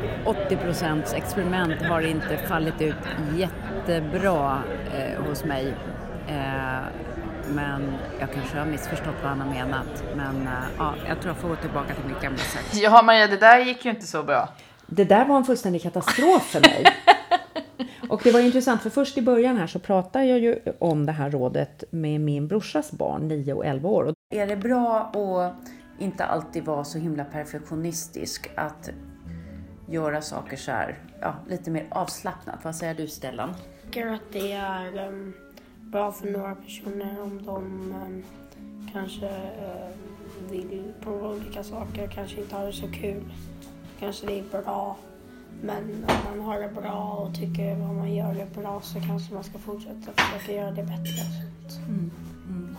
[0.49, 2.95] 80% experiment har inte fallit ut
[3.37, 4.57] jättebra
[4.97, 5.73] eh, hos mig.
[6.27, 6.79] Eh,
[7.55, 10.03] men jag kanske har missförstått vad han har menat.
[10.15, 12.81] Men eh, ja, jag tror jag får gå tillbaka till mitt gamla sätt.
[12.81, 14.49] Ja, Maria, det där gick ju inte så bra.
[14.87, 16.85] Det där var en fullständig katastrof för mig.
[18.09, 21.11] Och det var intressant för först i början här så pratade jag ju om det
[21.11, 24.13] här rådet med min brorsas barn, 9 och 11 år.
[24.35, 25.59] Är det bra att
[25.99, 28.89] inte alltid vara så himla perfektionistisk, att
[29.87, 32.59] göra saker så här, ja, lite mer avslappnat?
[32.63, 33.49] Vad säger du Stellan?
[33.83, 35.33] Jag tycker att det är ehm,
[35.91, 38.23] bra för några personer om de ehm,
[38.93, 39.93] kanske ehm,
[40.49, 43.23] vill prova olika saker, kanske inte har det så kul.
[43.99, 44.97] Kanske det är bra.
[45.61, 49.33] Men om man har det bra och tycker vad man gör är bra så kanske
[49.33, 51.07] man ska fortsätta försöka göra det bättre.
[51.07, 51.79] Så att,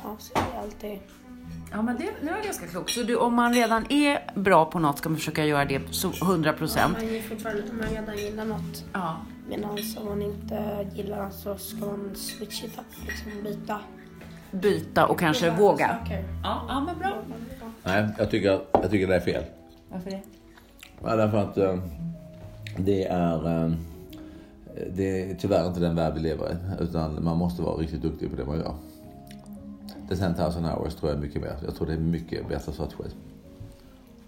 [0.05, 0.99] Ja, så det är alltid...
[1.71, 2.91] Ja, men det, det var ganska klokt.
[2.91, 6.13] Så du, om man redan är bra på något ska man försöka göra det så
[6.23, 6.93] 100 procent?
[6.93, 8.85] Man är fortfarande, om man redan gillar något.
[8.93, 9.17] Ja.
[9.51, 13.81] Medan om man inte gillar så ska man switch it up, liksom byta.
[14.51, 15.89] Byta och kanske Prova våga.
[15.89, 16.25] saker.
[16.43, 17.13] Ja, ja, men bra.
[17.85, 19.45] Nej, jag tycker, jag tycker det är fel.
[19.93, 20.21] Varför det?
[21.03, 21.79] Ja, därför att eh,
[22.77, 23.65] det är...
[23.65, 23.73] Eh,
[24.97, 26.83] det är tyvärr inte den värld vi lever i.
[26.83, 28.75] Utan man måste vara riktigt duktig på det man gör.
[30.09, 31.57] The 10,000 hours tror jag är mycket mer.
[31.65, 33.05] Jag tror det är mycket bättre strategi.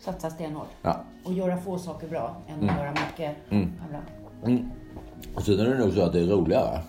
[0.01, 0.69] Satsa stenhårt.
[0.83, 1.01] Ja.
[1.25, 2.77] Och göra få saker bra än att Mm.
[2.77, 3.73] göra mycket Mm.
[3.81, 4.01] ja, bra.
[4.53, 4.71] Mm.
[5.35, 6.81] Och sen är det nog så att det är roligare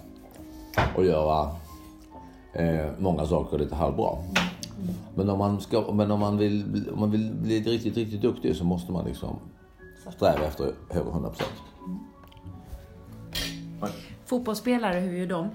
[0.98, 1.50] att göra
[2.54, 4.17] eh, många saker lite halvbra.
[5.15, 8.22] Men om man, ska, men om man, vill, bli- om man vill bli riktigt, riktigt
[8.22, 9.39] duktig så måste man liksom
[10.15, 11.54] sträva efter över 100 procent.
[14.26, 15.50] Fotbollsspelare, hur är de?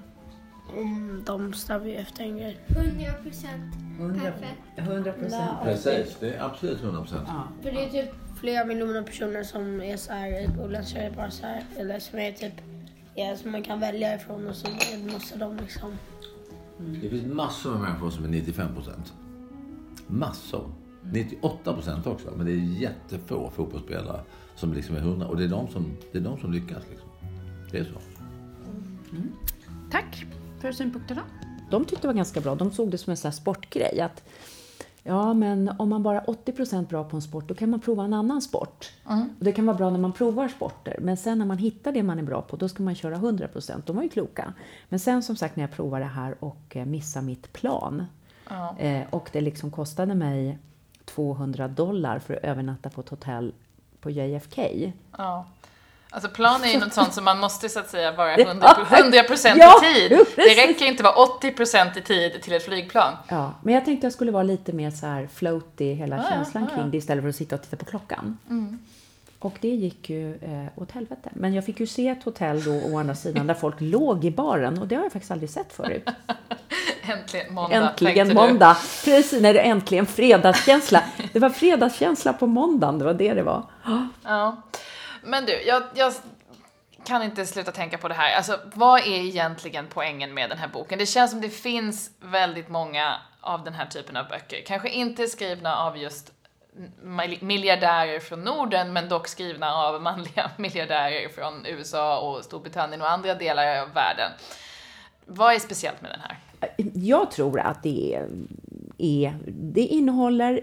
[0.76, 2.58] Mm, de strävar ju efter en grej.
[2.68, 3.74] 100 procent.
[4.76, 5.50] 100 procent.
[5.62, 7.28] Precis, det är absolut 100 procent.
[7.62, 8.10] För det är typ
[8.40, 10.68] flera miljoner personer som är så här, och
[11.16, 12.52] bara så här, eller som är typ,
[13.18, 14.68] ja, som man kan välja ifrån och så
[15.12, 15.92] måste de liksom.
[17.02, 19.12] Det finns massor med människor som är 95 procent.
[20.06, 20.70] Massor.
[21.02, 22.32] 98 procent också.
[22.36, 24.20] Men det är jättefå fotbollsspelare
[24.54, 25.26] som liksom är 100.
[25.26, 26.82] Och det är de som, det är de som lyckas.
[26.90, 27.08] Liksom.
[27.70, 28.00] Det är så.
[29.90, 30.26] Tack
[30.60, 31.22] för synpunkterna.
[31.70, 32.54] De tyckte det var ganska bra.
[32.54, 34.00] De såg det som en sån här sportgrej.
[34.00, 34.24] Att,
[35.08, 38.04] ja, men om man bara är 80% bra på en sport, då kan man prova
[38.04, 38.92] en annan sport.
[39.38, 40.96] Och det kan vara bra när man provar sporter.
[41.00, 43.82] Men sen när man hittar det man är bra på, då ska man köra 100%
[43.86, 44.52] De var ju kloka.
[44.88, 48.04] Men sen som sagt när jag provade det här och eh, missade mitt plan.
[48.48, 48.76] Ja.
[48.78, 50.58] Eh, och det liksom kostade mig
[51.04, 53.54] 200 dollar för att övernatta på ett hotell
[54.00, 54.92] på JFK.
[55.18, 55.46] Ja.
[56.10, 59.02] Alltså plan är ju något sånt som man måste så att säga vara Ja, 100%,
[59.02, 59.18] 100
[59.56, 60.18] ja, i tid.
[60.36, 63.14] Det räcker inte vara 80% i tid till ett flygplan.
[63.28, 66.62] Ja, men jag tänkte jag skulle vara lite mer så här floaty, hela Ja, känslan
[66.62, 66.76] ja, ja.
[66.76, 68.38] kring det istället för att sitta och titta på klockan.
[68.50, 68.78] Mm.
[69.38, 71.30] Och det gick ju eh, åt helvete.
[71.32, 74.30] Men jag fick ju se ett hotell då å andra sidan där folk låg i
[74.30, 76.08] baren och det har jag faktiskt aldrig sett förut.
[77.02, 78.48] Äntligen måndag, äntligen tänkte du.
[78.48, 78.76] måndag!
[79.04, 81.02] Precis, när det äntligen fredagskänsla.
[81.32, 83.62] Det var fredagskänsla på måndagen, det var det det var.
[84.24, 84.56] Ja.
[85.28, 86.14] Men du, jag, jag
[87.04, 88.36] kan inte sluta tänka på det här.
[88.36, 90.98] Alltså, vad är egentligen poängen med den här boken?
[90.98, 94.62] Det känns som det finns väldigt många av den här typen av böcker.
[94.66, 96.32] Kanske inte skrivna av just
[97.40, 103.34] miljardärer från Norden, men dock skrivna av manliga miljardärer från USA och Storbritannien och andra
[103.34, 104.30] delar av världen.
[105.26, 106.38] Vad är speciellt med den här?
[106.94, 108.28] Jag tror att det är,
[108.98, 110.60] är det innehåller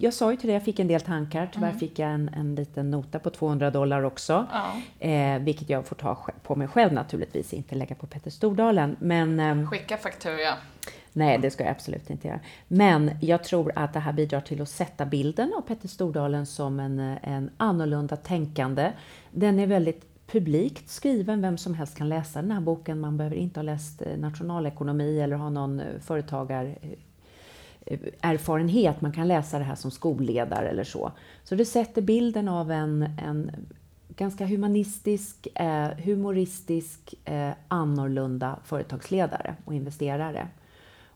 [0.00, 1.50] jag sa ju till dig, jag fick en del tankar.
[1.52, 1.78] Tyvärr Mm.
[1.80, 4.46] fick jag en, en liten nota på 200 dollar också.
[4.52, 5.06] Ja.
[5.08, 8.96] Eh, vilket jag får ta på mig själv naturligtvis, inte lägga på Petter Stordalen.
[8.98, 10.54] Men, ehm, Skicka faktura.
[11.12, 12.40] Nej, det ska jag absolut inte göra.
[12.68, 16.80] Men jag tror att det här bidrar till att sätta bilden av Petter Stordalen som
[16.80, 18.92] en, eh, en annorlunda tänkande.
[19.30, 23.00] Den är väldigt publikt skriven, vem som helst kan läsa den här boken.
[23.00, 26.88] Man behöver inte ha läst eh, nationalekonomi eller ha någon eh, företagar eh,
[28.20, 29.00] erfarenhet.
[29.00, 31.12] Man kan läsa det här som skolledare eller så.
[31.44, 33.50] Så det sätter bilden av en, en
[34.08, 40.48] ganska humanistisk, eh, humoristisk, eh, annorlunda företagsledare och investerare.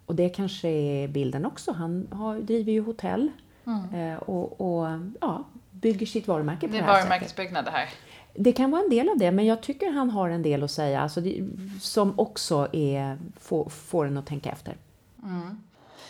[0.06, 1.72] Och det kanske är bilden också.
[1.72, 3.30] Han har, driver ju hotell
[3.66, 3.94] Mm.
[3.94, 7.88] eh, och, och ja, bygger sitt varumärke på Det det, är här varumärkesbyggnad det här.
[8.34, 10.70] Det kan vara en del av det, men jag tycker han har en del att
[10.70, 11.48] säga alltså det,
[11.80, 14.76] som också är, får, får en att tänka efter.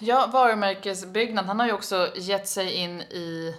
[0.04, 1.44] Ja, varumärkesbyggnad.
[1.44, 3.54] Han har ju också gett sig in i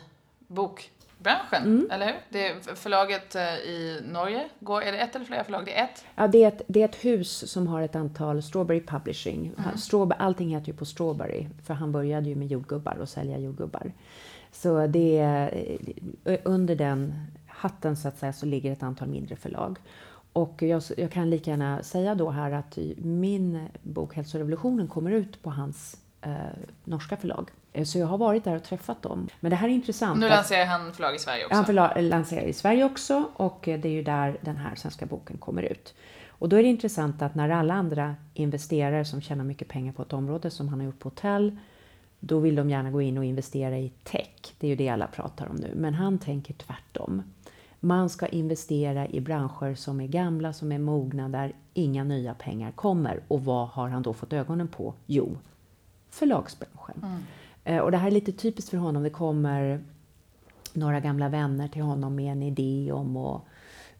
[0.48, 1.88] bokbranschen, Mm.
[1.92, 2.16] eller hur?
[2.30, 5.66] Det är förlaget eh, i Norge, går, är det ett eller flera förlag?
[5.66, 6.06] Det är ett.
[6.16, 9.52] Ja, det, är ett, det är ett hus som har ett antal Strawberry Publishing.
[9.58, 9.78] Mm.
[9.78, 13.92] Strawberry, allting heter ju på Strawberry, för han började ju med jordgubbar och sälja jordgubbar.
[14.52, 15.78] Så det är,
[16.26, 17.14] eh, under den
[17.48, 19.78] hatten så att säga så ligger ett antal mindre förlag.
[20.34, 25.44] Och jag, jag kan lika gärna säga då här att min bok Hälsorevolutionen kommer ut
[25.44, 26.32] på hans eh,
[26.84, 27.50] norska förlag.
[27.74, 29.28] Eh, Så jag har varit där och träffat dem.
[29.40, 30.20] Men det här är intressant.
[30.20, 31.56] Nu lanserar han förlag i Sverige också.
[31.56, 35.06] han förla- lanserar i Sverige också och eh, det är ju där den här svenska
[35.06, 35.94] boken kommer ut.
[36.30, 40.02] Och då är det intressant att när alla andra investerare som tjänar mycket pengar på
[40.02, 41.58] ett område som han har gjort på hotell,
[42.20, 44.54] då vill de gärna gå in och investera i tech.
[44.60, 45.72] Det är ju det alla pratar om nu.
[45.76, 47.24] Men han tänker tvärtom.
[47.80, 52.72] Man ska investera i branscher som är gamla, som är mogna, där inga nya pengar
[52.72, 53.20] kommer.
[53.28, 54.94] Och vad har han då fått ögonen på?
[55.06, 55.38] Jo,
[56.14, 57.26] förlagsbranschen.
[57.64, 59.04] Eh, Och det här är lite typiskt för honom.
[59.04, 59.84] Det kommer
[60.74, 63.42] några gamla vänner till honom med en idé om att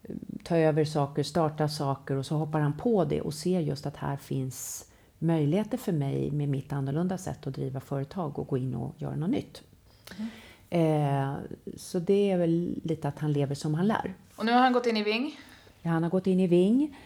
[0.04, 3.86] eh, ta över saker, starta saker och så hoppar han på det och ser just
[3.86, 4.86] att här finns
[5.20, 9.16] möjligheter för mig med mitt annorlunda sätt att driva företag och gå in och göra
[9.16, 9.62] något nytt.
[10.70, 11.34] Eh,
[11.78, 14.14] så det är väl lite att han lever som han lär.
[14.36, 15.40] Och nu har han gått in i Ving.
[15.84, 16.98] Han har gått in i Ving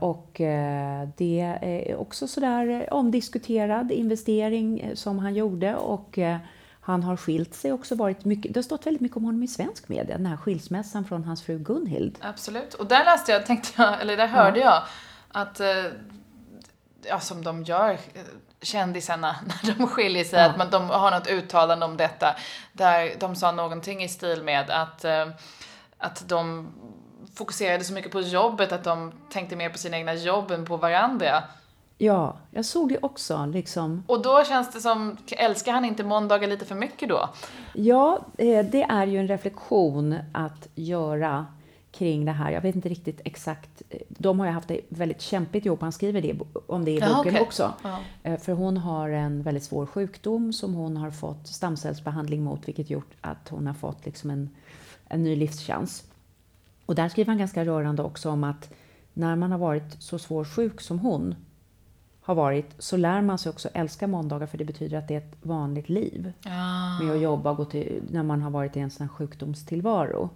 [0.00, 6.36] och eh, det är också sådär omdiskuterad investering eh, som han gjorde och eh,
[6.80, 9.48] han har skilt sig också varit mycket, det har stått väldigt mycket om honom i
[9.48, 12.18] svensk media, den här skilsmässan från hans fru Gunhild.
[12.20, 12.74] Absolut.
[12.74, 14.82] Och där läste jag, tänkte jag, eller där hörde jag
[15.32, 15.84] att, eh,
[17.08, 17.98] ja som de gör, eh,
[18.62, 20.46] kändisarna när de skiljer sig, Ja.
[20.46, 22.36] att man, de har något uttalande om detta.
[22.72, 25.28] Där de sa någonting i stil med att, eh,
[25.98, 26.68] att de
[27.36, 30.76] fokuserade så mycket på jobbet att de tänkte mer på sina egna jobb än på
[30.76, 31.42] varandra.
[31.98, 33.46] Ja, jag såg det också.
[33.46, 34.02] Liksom.
[34.06, 37.28] Och då känns det som, älskar han inte måndagar lite för mycket då?
[37.74, 41.46] Ja, eh, det är ju en reflektion att göra
[41.92, 42.50] kring det här.
[42.50, 43.82] Jag vet inte riktigt exakt.
[44.08, 45.80] De har ju haft det väldigt kämpigt ihop.
[45.80, 46.34] Han skriver det,
[46.66, 47.40] om det i Ja, boken okej.
[47.40, 47.72] också.
[47.82, 47.98] Ja.
[48.22, 52.90] Eh, För hon har en väldigt svår sjukdom som hon har fått stamcellsbehandling mot, vilket
[52.90, 54.50] gjort att hon har fått liksom en,
[55.08, 56.04] en ny livschans.
[56.86, 58.70] Och där skriver han ganska rörande också om att
[59.14, 61.34] när man har varit så svårt sjuk som hon
[62.20, 65.18] har varit så lär man sig också älska måndagar för det betyder att det är
[65.18, 66.98] ett vanligt liv Ja.
[67.02, 70.30] med att jobba och gå till, när man har varit i en sån här sjukdomstillvaro.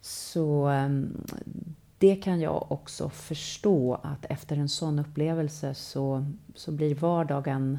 [0.00, 1.24] Så ehm,
[1.98, 7.78] det kan jag också förstå att efter en sån upplevelse så, så blir vardagen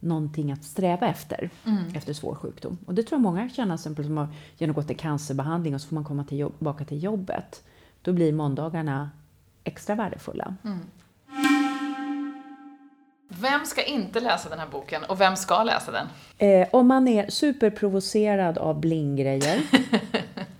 [0.00, 1.50] någonting att sträva efter,
[1.94, 2.78] efter svår sjukdom.
[2.86, 5.94] Och det tror jag många känner, exempel som har genomgått en cancerbehandling och så får
[5.94, 7.62] man komma till tillbaka till jobbet.
[8.02, 9.10] Då blir måndagarna
[9.64, 10.54] extra värdefulla.
[13.28, 16.06] Vem ska inte läsa den här boken och vem ska läsa den?
[16.38, 19.62] Eh, om man är superprovocerad av blinggrejer.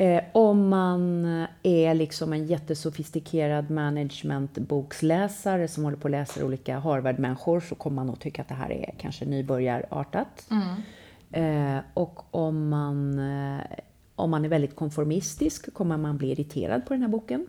[0.00, 1.24] eh, om man
[1.62, 8.06] är liksom en jättesofistikerad managementboksläsare som håller på att läsa olika Harvard-människor så kommer man
[8.06, 10.48] nog tycka att det här är kanske nybörjarartat.
[11.32, 13.60] Eh, och om man, eh,
[14.16, 17.46] om man är väldigt konformistisk kommer man bli irriterad på den här boken.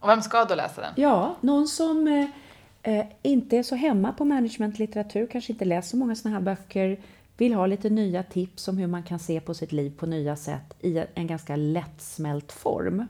[0.00, 0.92] Och vem ska då läsa den?
[0.96, 2.26] Ja, någon som eh,
[2.82, 7.00] eh, inte är så hemma på managementlitteratur, kanske inte läser så många såna här böcker,
[7.36, 10.36] vill ha lite nya tips om hur man kan se på sitt liv på nya
[10.36, 13.06] sätt i en ganska lättsmält form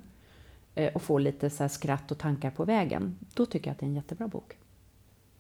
[0.75, 3.19] eh, och få lite så skratt och tankar på vägen.
[3.35, 4.57] Då tycker jag att det är en jättebra bok.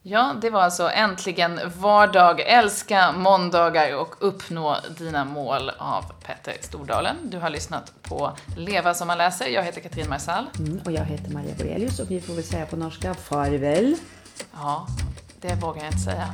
[0.04, 7.16] Ja, det var alltså Äntligen vardag, älska måndagar och uppnå dina mål av Petter Stordalen.
[7.24, 9.46] Du har lyssnat på Leva som man läser.
[9.46, 10.46] Jag heter Katrin Marsall.
[10.58, 13.96] Mm, och jag heter Maria Borelius och vi får väl säga på norska farväl.
[14.52, 14.86] Ja,
[15.40, 16.28] det vågar jag inte säga.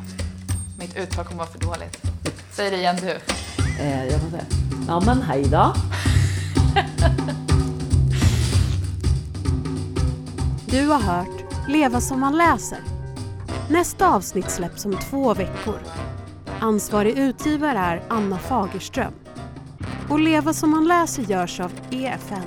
[0.78, 2.02] Mitt uttal kommer vara för dåligt.
[2.50, 3.10] Säg det igen du.
[3.82, 4.44] Eh, jag får säga,
[4.88, 5.74] ja men hej då.
[10.70, 12.78] Du har hört Leva som man läser.
[13.70, 15.78] Nästa avsnitt släpps om två veckor.
[16.60, 19.12] Ansvarig utgivare är Anna Fagerström.
[20.08, 22.42] Och Leva som man läser görs av EFN,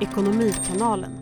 [0.00, 1.17] Ekonomikanalen.